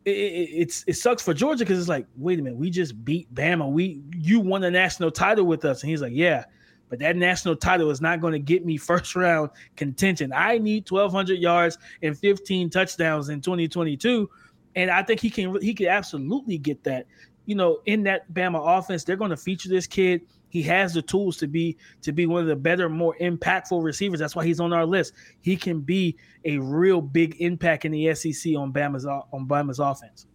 [0.03, 3.05] it, it, it's it sucks for Georgia because it's like, wait a minute, we just
[3.05, 3.71] beat Bama.
[3.71, 6.43] We you won the national title with us, and he's like, yeah,
[6.91, 10.33] but that national title is not going to get me first round contention.
[10.35, 14.29] I need 1,200 yards and 15 touchdowns in 2022,
[14.75, 17.07] and I think he can he can absolutely get that.
[17.45, 20.21] You know, in that Bama offense, they're going to feature this kid.
[20.49, 24.19] He has the tools to be to be one of the better, more impactful receivers.
[24.19, 25.13] That's why he's on our list.
[25.39, 30.27] He can be a real big impact in the SEC on Bama's on Bama's offense.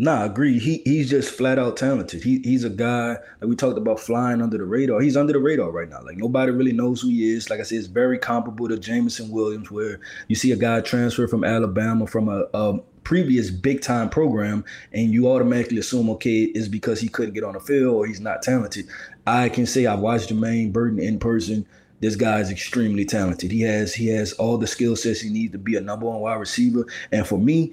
[0.00, 0.60] Nah, agree.
[0.60, 2.22] He he's just flat out talented.
[2.22, 5.00] He he's a guy like we talked about flying under the radar.
[5.00, 6.00] He's under the radar right now.
[6.04, 7.50] Like nobody really knows who he is.
[7.50, 11.26] Like I said, it's very comparable to Jameson Williams, where you see a guy transfer
[11.26, 16.68] from Alabama from a, a previous big time program, and you automatically assume okay, it's
[16.68, 18.86] because he couldn't get on the field or he's not talented.
[19.26, 21.66] I can say I've watched Jermaine Burton in person.
[21.98, 23.50] This guy is extremely talented.
[23.50, 26.20] He has he has all the skill sets he needs to be a number one
[26.20, 26.86] wide receiver.
[27.10, 27.72] And for me,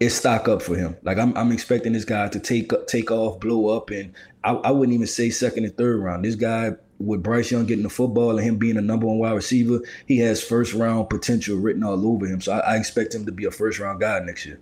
[0.00, 0.96] it's stock up for him.
[1.02, 4.70] Like I'm, I'm expecting this guy to take take off, blow up, and I, I
[4.70, 6.24] wouldn't even say second and third round.
[6.24, 9.32] This guy with Bryce Young getting the football and him being a number one wide
[9.32, 12.40] receiver, he has first round potential written all over him.
[12.40, 14.58] So I, I expect him to be a first round guy next year.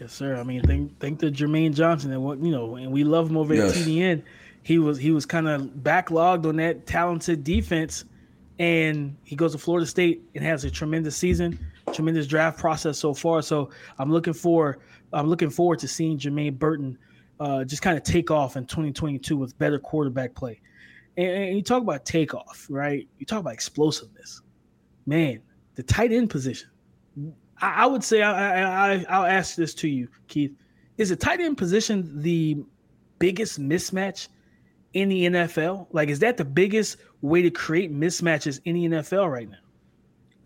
[0.00, 0.36] Yes, sir.
[0.36, 3.36] I mean, think think to Jermaine Johnson and what you know, and we love him
[3.36, 3.76] over yes.
[3.76, 4.22] at TDN.
[4.62, 8.06] He was he was kind of backlogged on that talented defense,
[8.58, 11.58] and he goes to Florida State and has a tremendous season,
[11.92, 13.42] tremendous draft process so far.
[13.42, 14.78] So I'm looking for
[15.12, 16.98] I'm looking forward to seeing Jermaine Burton
[17.40, 20.60] uh, just kind of take off in 2022 with better quarterback play.
[21.16, 23.06] And, and, you talk about takeoff, right?
[23.18, 24.42] You talk about explosiveness.
[25.06, 25.42] Man,
[25.74, 26.70] the tight end position.
[27.60, 30.54] I, I would say I, I I'll ask this to you, Keith.
[30.98, 32.62] Is the tight end position the
[33.18, 34.28] biggest mismatch
[34.94, 35.88] in the NFL?
[35.90, 39.56] Like, is that the biggest way to create mismatches in the NFL right now?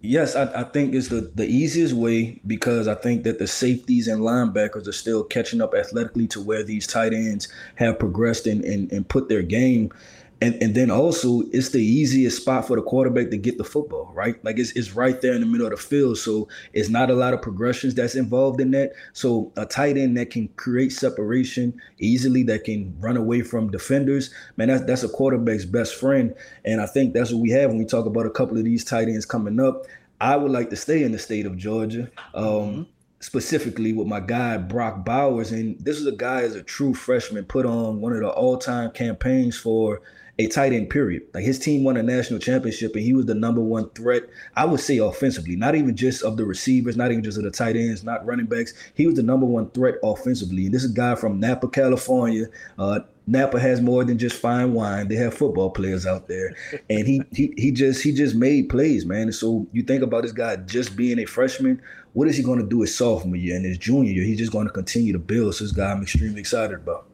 [0.07, 4.07] Yes, I, I, think it's the, the easiest way because I think that the safeties
[4.07, 8.65] and linebackers are still catching up athletically to where these tight ends have progressed and,
[8.65, 9.91] and, and put their game
[10.43, 14.13] and and then also it's the easiest spot for the quarterback to get the football,
[14.15, 14.43] right?
[14.45, 16.19] Like it's it's right there in the middle of the field.
[16.19, 18.93] So it's not a lot of progressions that's involved in that.
[19.15, 24.33] So a tight end that can create separation easily, that can run away from defenders,
[24.57, 26.35] man, that's that's a quarterback's best friend.
[26.67, 28.85] And I think that's what we have when we talk about a couple of these
[28.85, 29.87] tight ends coming up.
[30.21, 32.11] I would like to stay in the state of Georgia.
[32.35, 32.83] Um, mm-hmm
[33.21, 35.51] specifically with my guy Brock Bowers.
[35.51, 38.91] And this is a guy as a true freshman put on one of the all-time
[38.93, 40.03] campaigns for
[40.39, 41.23] a tight end, period.
[41.33, 44.67] Like his team won a national championship and he was the number one threat, I
[44.67, 47.77] would say offensively, not even just of the receivers, not even just of the tight
[47.77, 48.75] ends, not running backs.
[48.95, 50.67] He was the number one threat offensively.
[50.67, 52.47] And this is a guy from Napa, California.
[52.79, 55.09] Uh, Napa has more than just fine wine.
[55.09, 56.55] They have football players out there,
[56.89, 59.23] and he he he just he just made plays, man.
[59.23, 61.83] And so you think about this guy just being a freshman.
[62.13, 64.23] What is he going to do his sophomore year and his junior year?
[64.23, 65.57] He's just going to continue to build.
[65.57, 67.09] So this guy I'm extremely excited about.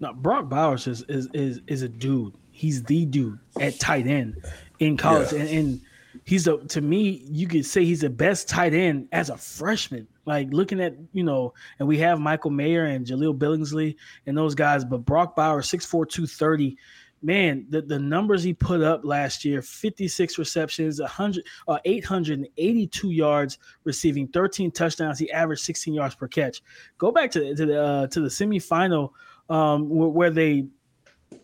[0.00, 2.34] Now Brock Bowers is is is, is a dude.
[2.50, 4.42] He's the dude at tight end
[4.78, 5.40] in college, yeah.
[5.40, 5.80] and, and
[6.24, 10.06] he's a to me you could say he's the best tight end as a freshman.
[10.24, 14.54] Like looking at you know, and we have Michael Mayer and Jahleel Billingsley and those
[14.54, 16.76] guys, but Brock Bowers 6'4", 230
[17.22, 23.58] man, the, the numbers he put up last year 56 receptions, 100, uh, 882 yards
[23.84, 25.18] receiving, 13 touchdowns.
[25.18, 26.62] He averaged 16 yards per catch.
[26.98, 29.10] Go back to, to the uh, to the semifinal
[29.48, 30.66] um, where, where they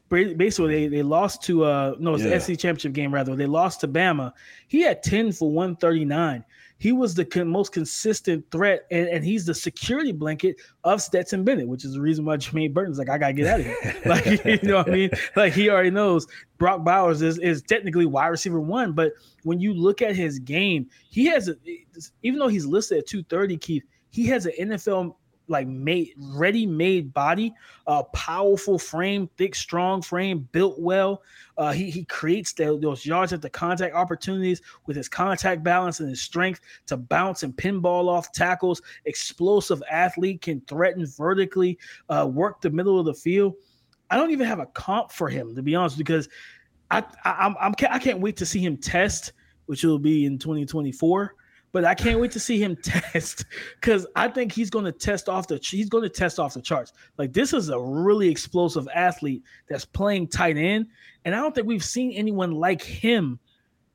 [0.09, 2.35] basically they, they lost to uh no it's yeah.
[2.35, 4.33] the SC championship game rather they lost to Bama.
[4.69, 6.45] He had 10 for 139.
[6.79, 11.45] He was the con- most consistent threat, and, and he's the security blanket of Stetson
[11.45, 13.97] Bennett, which is the reason why Jermaine Burton's like, I gotta get out of here.
[14.05, 15.11] like, you know what I mean?
[15.37, 16.27] Like he already knows
[16.59, 19.13] Brock Bowers is, is technically wide receiver one, but
[19.45, 21.55] when you look at his game, he has a,
[22.23, 25.15] even though he's listed at 230, Keith, he has an NFL
[25.53, 27.55] like made ready-made body,
[27.87, 31.23] uh, powerful frame, thick, strong frame, built well.
[31.57, 36.01] Uh, he he creates the, those yards at the contact opportunities with his contact balance
[36.01, 38.83] and his strength to bounce and pinball off tackles.
[39.05, 43.55] Explosive athlete can threaten vertically, uh, work the middle of the field.
[44.11, 46.29] I don't even have a comp for him to be honest, because
[46.91, 49.33] I, I I'm, I'm I can't wait to see him test,
[49.67, 51.35] which will be in 2024
[51.73, 53.47] but I can't wait to see him test
[53.81, 56.63] because I think he's going to test off the he's going to test off the
[56.63, 56.93] charts.
[57.19, 60.87] Like this is a really explosive athlete that's playing tight end,
[61.25, 63.41] and I don't think we've seen anyone like him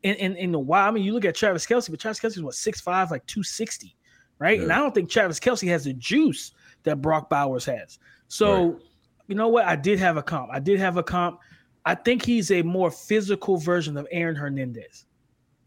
[0.04, 0.88] in in, in a while.
[0.88, 3.26] I mean, you look at Travis Kelce, but Travis Kelce is what six five, like
[3.28, 3.96] two sixty,
[4.40, 4.58] right?
[4.58, 4.64] Yeah.
[4.64, 6.52] And I don't think Travis Kelce has the juice
[6.84, 8.00] that Brock Bowers has.
[8.28, 8.82] So, right.
[9.28, 9.66] you know what?
[9.66, 10.50] I did have a comp.
[10.52, 11.40] I did have a comp.
[11.86, 15.06] I think he's a more physical version of Aaron Hernandez.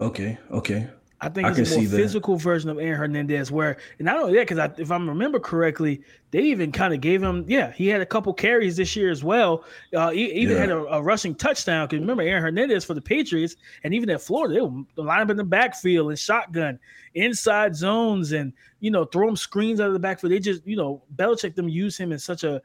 [0.01, 0.39] Okay.
[0.51, 0.89] Okay.
[1.23, 3.53] I think I it's a more physical version of Aaron Hernandez.
[3.53, 7.23] Where and I don't that, because if I remember correctly, they even kind of gave
[7.23, 7.45] him.
[7.47, 9.65] Yeah, he had a couple carries this year as well.
[9.95, 10.61] Uh, he even yeah.
[10.61, 11.87] had a, a, rushing touchdown.
[11.87, 15.29] Because remember Aaron Hernandez for the Patriots, and even at Florida, they would line up
[15.29, 16.79] in the backfield and shotgun
[17.15, 20.33] inside zones, and you know throw him screens out of the backfield.
[20.33, 22.63] They just you know Belichick them use him in such a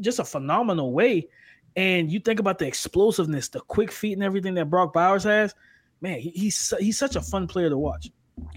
[0.00, 1.28] just a phenomenal way.
[1.76, 5.54] And you think about the explosiveness, the quick feet, and everything that Brock Bowers has
[6.00, 8.10] man, he, he's he's such a fun player to watch.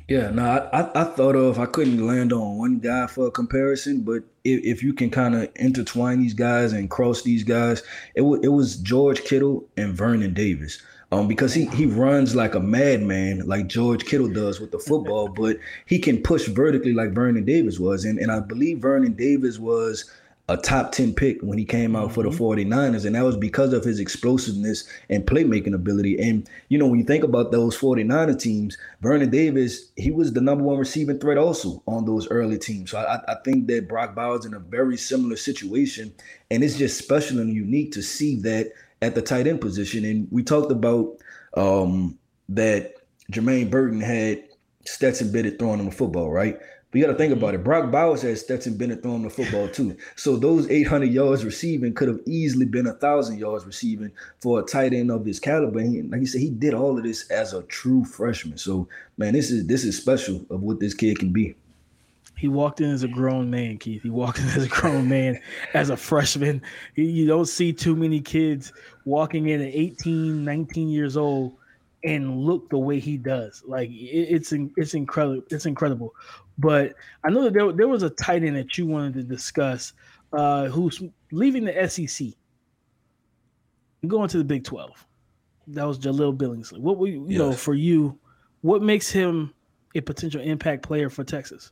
[0.07, 4.01] Yeah, no, I, I, thought of I couldn't land on one guy for a comparison,
[4.01, 7.81] but if, if you can kind of intertwine these guys and cross these guys,
[8.15, 10.81] it w- it was George Kittle and Vernon Davis.
[11.13, 15.27] Um, because he he runs like a madman, like George Kittle does with the football,
[15.35, 19.59] but he can push vertically like Vernon Davis was, and and I believe Vernon Davis
[19.59, 20.09] was
[20.49, 23.07] a top 10 pick when he came out for the 49ers mm-hmm.
[23.07, 27.05] and that was because of his explosiveness and playmaking ability and you know when you
[27.05, 31.81] think about those 49er teams Vernon Davis he was the number one receiving threat also
[31.87, 35.37] on those early teams so I, I think that Brock Bowers in a very similar
[35.37, 36.13] situation
[36.49, 38.71] and it's just special and unique to see that
[39.01, 40.05] at the tight end position.
[40.05, 41.17] And we talked about
[41.55, 42.17] um,
[42.49, 42.95] that
[43.31, 44.43] Jermaine Burton had
[44.85, 46.59] Stetson Bennett throwing him a football, right?
[46.91, 47.61] But you got to think about mm-hmm.
[47.61, 47.63] it.
[47.63, 49.95] Brock Bowers had Stetson Bennett throwing the football too.
[50.17, 54.11] So those 800 yards receiving could have easily been a thousand yards receiving
[54.41, 55.79] for a tight end of this caliber.
[55.79, 58.57] And he, like you said, he did all of this as a true freshman.
[58.57, 58.87] So
[59.17, 61.55] man, this is this is special of what this kid can be.
[62.37, 64.01] He walked in as a grown man, Keith.
[64.01, 65.39] He walked in as a grown man
[65.75, 66.61] as a freshman.
[66.95, 68.73] You don't see too many kids
[69.05, 71.53] walking in at 18, 19 years old
[72.03, 73.63] and look the way he does.
[73.65, 75.43] Like it's it's incredible.
[75.49, 76.13] It's incredible.
[76.57, 76.93] But
[77.23, 79.93] I know that there, there was a tight end that you wanted to discuss
[80.33, 82.27] uh, who's leaving the SEC
[84.01, 85.07] and going to the Big 12.
[85.67, 86.79] That was Jahleel Billingsley.
[86.79, 87.37] What we you yes.
[87.37, 88.17] know for you,
[88.61, 89.53] what makes him
[89.95, 91.71] a potential impact player for Texas?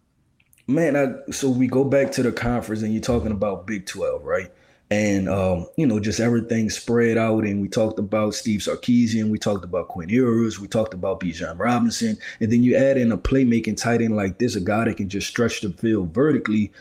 [0.68, 4.24] Man, I, so we go back to the conference and you're talking about Big 12,
[4.24, 4.52] right?
[4.92, 9.38] And um, you know just everything spread out and we talked about steve sarkisian we
[9.38, 13.18] talked about quinn ewers we talked about bijan robinson and then you add in a
[13.18, 16.72] playmaking tight end like this a guy that can just stretch the field vertically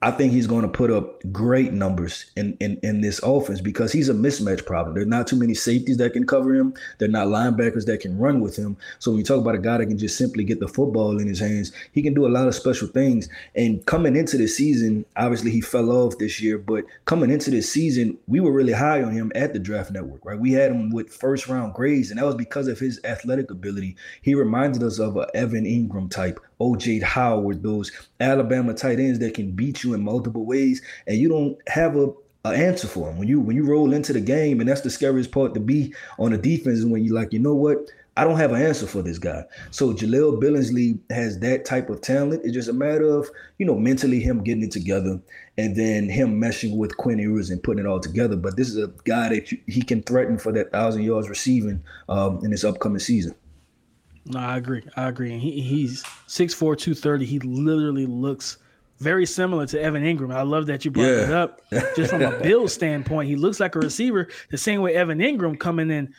[0.00, 3.90] I think he's going to put up great numbers in, in, in this offense because
[3.90, 4.94] he's a mismatch problem.
[4.94, 6.72] There's not too many safeties that can cover him.
[6.98, 8.76] There're not linebackers that can run with him.
[9.00, 11.26] So when you talk about a guy that can just simply get the football in
[11.26, 13.28] his hands, he can do a lot of special things.
[13.56, 17.72] And coming into the season, obviously he fell off this year, but coming into this
[17.72, 20.38] season, we were really high on him at the draft network, right?
[20.38, 23.96] We had him with first round grades, and that was because of his athletic ability.
[24.22, 29.34] He reminded us of a Evan Engram type, OJ Howard, those Alabama tight ends that
[29.34, 32.12] can beat you in multiple ways, and you don't have a
[32.44, 33.18] an answer for them.
[33.18, 35.94] When you when you roll into the game, and that's the scariest part to be
[36.18, 37.78] on the defense is when you're like, you know what?
[38.16, 39.44] I don't have an answer for this guy.
[39.70, 42.42] So Jahleel Billingsley has that type of talent.
[42.42, 45.20] It's just a matter of, you know, mentally him getting it together
[45.56, 48.34] and then him meshing with Quinn Ewers and putting it all together.
[48.34, 52.40] But this is a guy that he can threaten for that thousand yards receiving um,
[52.42, 53.36] in this upcoming season.
[54.28, 54.82] No, I agree.
[54.96, 55.32] I agree.
[55.32, 57.24] And he, he's 6'4", 230.
[57.24, 58.58] He literally looks
[58.98, 60.34] very similar to Evan Engram.
[60.34, 61.22] I love that you brought yeah.
[61.22, 61.62] it up.
[61.96, 65.58] Just from a build standpoint, he looks like a receiver the same way Evan Engram
[65.58, 66.12] coming in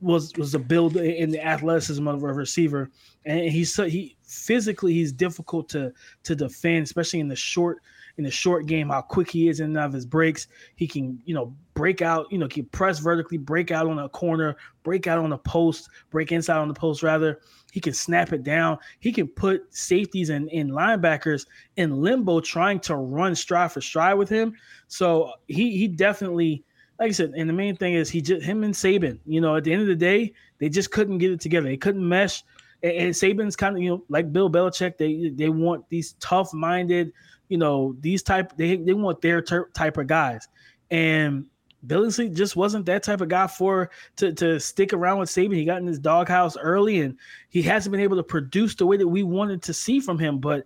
[0.00, 2.90] was was a build in the athleticism of a receiver.
[3.24, 5.92] And he's so he physically he's difficult to
[6.24, 7.78] to defend, especially in the short
[8.18, 10.48] in the short game, how quick he is in and out of his breaks.
[10.76, 14.08] He can, you know, break out, you know, can press vertically, break out on a
[14.08, 17.40] corner, break out on a post, break inside on the post rather.
[17.72, 18.78] He can snap it down.
[19.00, 21.46] He can put safeties and, and linebackers
[21.76, 24.54] in limbo trying to run stride for stride with him.
[24.88, 26.64] So he he definitely
[26.98, 29.56] like I said, and the main thing is he just him and Saban, you know,
[29.56, 31.68] at the end of the day, they just couldn't get it together.
[31.68, 32.42] They couldn't mesh.
[32.82, 37.12] And, and Saban's kind of, you know, like Bill Belichick, they they want these tough-minded,
[37.48, 40.48] you know, these type they they want their ter- type of guys.
[40.90, 41.46] And
[41.86, 45.54] Billingsley just wasn't that type of guy for to to stick around with Saban.
[45.54, 47.16] He got in his doghouse early, and
[47.48, 50.38] he hasn't been able to produce the way that we wanted to see from him.
[50.38, 50.64] But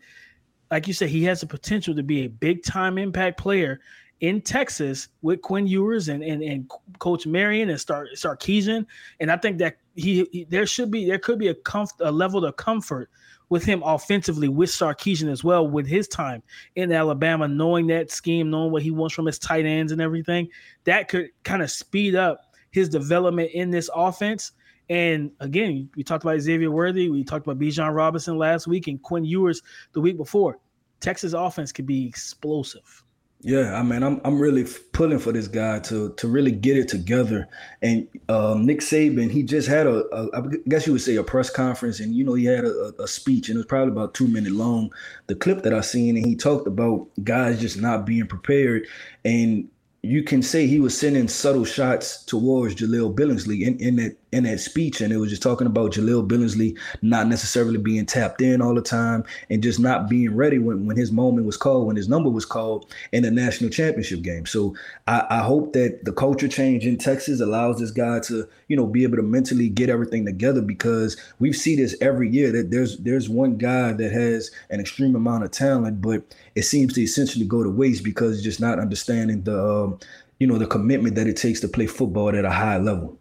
[0.71, 3.81] like you said, he has the potential to be a big time impact player
[4.21, 8.87] in Texas with Quinn Ewers and and, and Coach Marion and Star Sarkisian.
[9.19, 12.11] And I think that he, he there should be there could be a comf- a
[12.11, 13.11] level of comfort
[13.51, 16.43] with him offensively with Sarkisian as well with his time
[16.77, 20.49] in Alabama, knowing that scheme, knowing what he wants from his tight ends and everything,
[20.85, 24.53] that could kind of speed up his development in this offense.
[24.89, 29.03] And again, we talked about Xavier Worthy, we talked about Bijan Robinson last week and
[29.03, 29.63] Quinn Ewers
[29.93, 30.59] the week before.
[31.01, 33.03] Texas offense could be explosive.
[33.43, 36.89] Yeah, I mean, I'm I'm really pulling for this guy to to really get it
[36.89, 37.49] together.
[37.81, 41.23] And um, Nick Saban, he just had a, a, I guess you would say a
[41.23, 44.13] press conference, and you know he had a, a speech, and it was probably about
[44.13, 44.93] two minutes long.
[45.29, 48.87] The clip that I seen, and he talked about guys just not being prepared,
[49.25, 49.71] and
[50.03, 54.45] you can say he was sending subtle shots towards Jahleel Billingsley in, in that in
[54.45, 58.63] that speech, and it was just talking about Jahleel Billingsley not necessarily being tapped in
[58.63, 61.97] all the time and just not being ready when, when his moment was called, when
[61.97, 64.47] his number was called in the national championship game.
[64.47, 64.75] So
[65.07, 68.87] I, I hope that the culture change in Texas allows this guy to, you know,
[68.87, 72.99] be able to mentally get everything together because we see this every year that there's
[72.99, 76.23] there's one guy that has an extreme amount of talent, but
[76.55, 79.99] it seems to essentially go to waste because just not understanding the um,
[80.39, 83.20] you know the commitment that it takes to play football at a high level.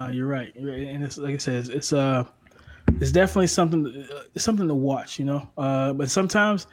[0.00, 2.24] Uh, you're right, and it's like I said, it's, uh,
[3.00, 5.48] it's definitely something, it's something to watch, you know.
[5.58, 6.68] Uh, but sometimes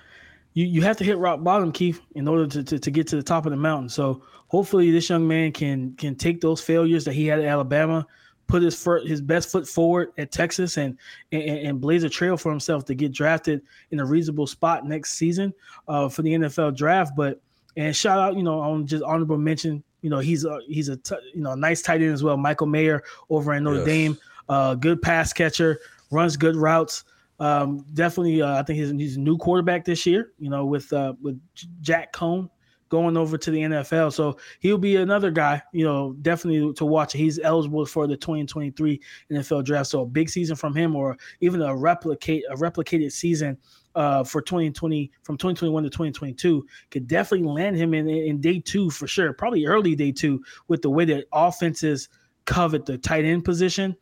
[0.54, 3.16] you you have to hit rock bottom, Keith, in order to, to, to get to
[3.16, 3.90] the top of the mountain.
[3.90, 8.06] So hopefully, this young man can can take those failures that he had at Alabama,
[8.46, 10.96] put his foot, his best foot forward at Texas, and,
[11.32, 15.14] and and blaze a trail for himself to get drafted in a reasonable spot next
[15.14, 15.52] season
[15.88, 17.14] uh, for the NFL draft.
[17.18, 17.42] But
[17.76, 20.98] and shout out, you know, on just honorable mention You know, he's a he's a
[20.98, 22.38] t- you know a nice tight end as well.
[22.38, 23.02] Michael Mayer
[23.32, 23.86] over in Notre yes.
[23.88, 25.80] Dame, uh, good pass catcher,
[26.12, 27.06] runs good routes.
[27.40, 30.34] Um, definitely, uh, I think he's, he's a new quarterback this year.
[30.38, 31.42] You know, with uh, with
[31.82, 32.52] Jack Coan
[32.90, 34.14] going over to the NFL.
[34.14, 37.14] So he'll be another guy, you know, definitely to watch.
[37.14, 39.02] He's eligible for the 2023
[39.32, 39.90] NFL draft.
[39.90, 43.58] So a big season from him, or even a replicate a replicated season
[43.96, 48.90] uh, for 2020 from 2021 to 2022 could definitely land him in, in day two
[48.90, 49.34] for sure.
[49.34, 52.10] Probably early day two with the way that offenses
[52.46, 53.96] covet the tight end position.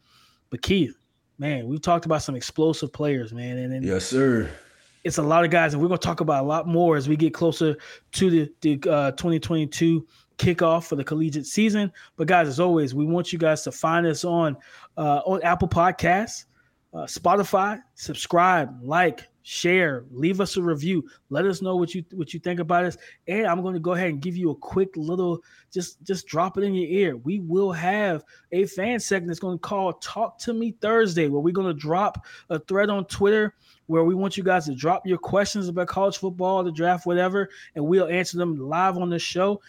[0.49, 0.97] But Keith,
[1.37, 3.57] man, we've talked about some explosive players, man.
[3.57, 4.49] And, and yes, sir
[5.03, 7.09] it's a lot of guys, and we're going to talk about a lot more as
[7.09, 7.75] we get closer
[8.13, 11.91] to the, the uh, 2022 kickoff for the collegiate season.
[12.15, 14.57] But guys, as always, we want you guys to find us on
[14.97, 16.45] uh, on Apple Podcasts,
[16.93, 17.81] uh, Spotify.
[17.95, 21.07] Subscribe, like, share, leave us a review.
[21.29, 22.97] Let us know what you what you think about us.
[23.27, 26.57] And I'm going to go ahead and give you a quick little just just drop
[26.57, 27.17] it in your ear.
[27.17, 31.41] We will have a fan segment that's going to call Talk to Me Thursday, where
[31.41, 33.53] we're going to drop a thread on Twitter
[33.87, 37.49] where we want you guys to drop your questions about college football, the draft, whatever,
[37.75, 39.61] and we'll answer them live on the show.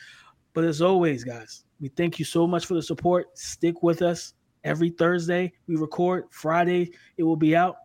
[0.52, 3.36] But as always, guys, we thank you so much for the support.
[3.36, 5.52] Stick with us every Thursday.
[5.66, 7.76] We record Friday, it will be out.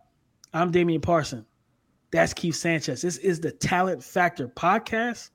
[0.52, 1.44] I'm Damian Parson.
[2.12, 3.02] That's Keith Sanchez.
[3.02, 5.30] This is the Talent Factor podcast.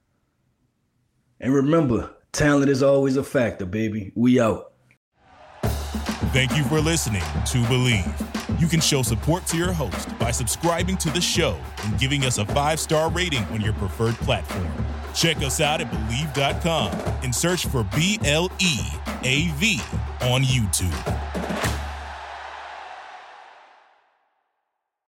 [1.39, 4.11] And remember, talent is always a factor, baby.
[4.15, 4.73] We out.
[6.33, 8.59] Thank you for listening to Bleav.
[8.59, 12.37] You can show support to your host by subscribing to the show and giving us
[12.39, 14.67] a five star rating on your preferred platform.
[15.13, 16.91] Check us out at Bleav.com
[17.23, 18.79] and search for B L E
[19.23, 19.79] A V
[20.21, 21.44] on YouTube.